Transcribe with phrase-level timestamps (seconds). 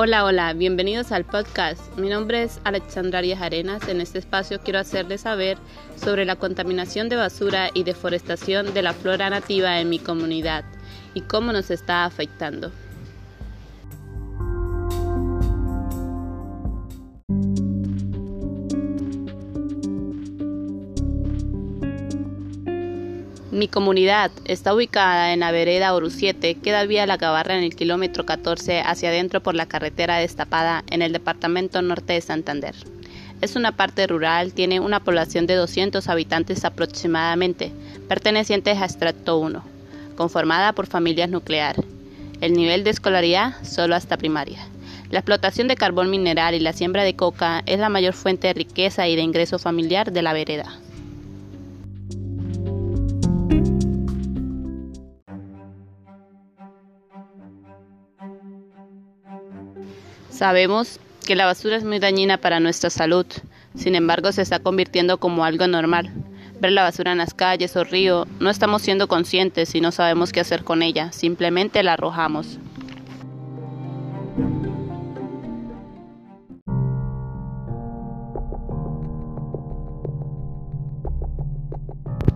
[0.00, 1.98] Hola, hola, bienvenidos al podcast.
[1.98, 3.88] Mi nombre es Alexandra Arias Arenas.
[3.88, 5.58] En este espacio quiero hacerles saber
[5.96, 10.64] sobre la contaminación de basura y deforestación de la flora nativa en mi comunidad
[11.14, 12.70] y cómo nos está afectando.
[23.58, 27.58] Mi comunidad está ubicada en la vereda Oru 7, que da vía a la Gabarra
[27.58, 32.20] en el kilómetro 14 hacia adentro por la carretera destapada en el departamento norte de
[32.20, 32.76] Santander.
[33.40, 37.72] Es una parte rural, tiene una población de 200 habitantes aproximadamente,
[38.06, 39.60] pertenecientes a estrato 1,
[40.16, 41.74] conformada por familias nuclear.
[42.40, 44.68] El nivel de escolaridad solo hasta primaria.
[45.10, 48.54] La explotación de carbón mineral y la siembra de coca es la mayor fuente de
[48.54, 50.78] riqueza y de ingreso familiar de la vereda.
[60.38, 63.26] Sabemos que la basura es muy dañina para nuestra salud,
[63.74, 66.12] sin embargo se está convirtiendo como algo normal.
[66.60, 70.30] Ver la basura en las calles o río, no estamos siendo conscientes y no sabemos
[70.30, 72.60] qué hacer con ella, simplemente la arrojamos.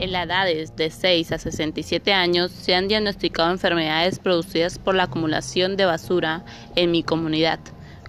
[0.00, 5.04] En las edades de 6 a 67 años se han diagnosticado enfermedades producidas por la
[5.04, 7.60] acumulación de basura en mi comunidad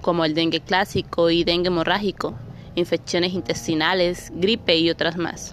[0.06, 2.36] como el dengue clásico y dengue hemorrágico,
[2.76, 5.52] infecciones intestinales, gripe y otras más.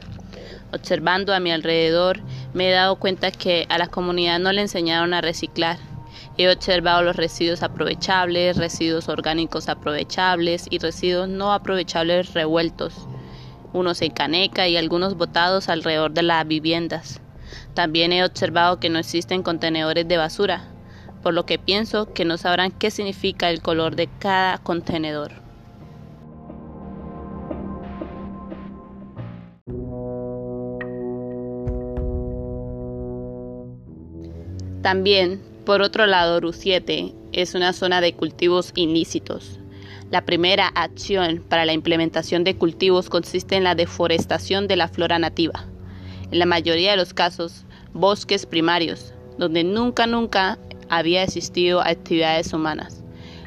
[0.74, 2.20] Observando a mi alrededor,
[2.52, 5.78] me he dado cuenta que a la comunidad no le enseñaron a reciclar.
[6.36, 13.08] He observado los residuos aprovechables, residuos orgánicos aprovechables y residuos no aprovechables revueltos,
[13.72, 17.22] unos en caneca y algunos botados alrededor de las viviendas.
[17.72, 20.71] También he observado que no existen contenedores de basura,
[21.22, 25.32] por lo que pienso que no sabrán qué significa el color de cada contenedor.
[34.82, 39.60] También, por otro lado, RU7 es una zona de cultivos ilícitos.
[40.10, 45.18] La primera acción para la implementación de cultivos consiste en la deforestación de la flora
[45.18, 45.66] nativa.
[46.30, 50.58] En la mayoría de los casos, bosques primarios, donde nunca, nunca
[50.92, 53.02] había existido actividades humanas.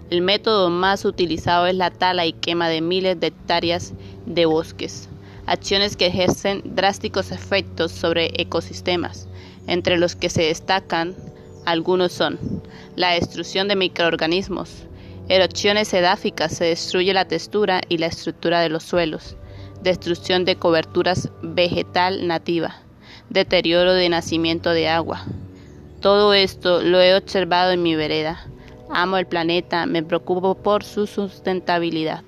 [0.10, 3.94] El método más utilizado es la tala y quema de miles de hectáreas
[4.26, 5.10] de bosques,
[5.46, 9.28] acciones que ejercen drásticos efectos sobre ecosistemas,
[9.68, 11.16] entre los que se destacan
[11.66, 12.40] algunos son
[12.96, 14.84] la destrucción de microorganismos,
[15.30, 19.36] erupciones edáficas, se destruye la textura y la estructura de los suelos,
[19.84, 22.78] destrucción de coberturas vegetal nativa,
[23.30, 25.26] deterioro de nacimiento de agua,
[26.06, 28.46] todo esto lo he observado en mi vereda.
[28.92, 32.24] Amo el planeta, me preocupo por su sustentabilidad.